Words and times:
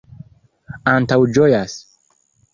antaŭĝojas 0.95 1.77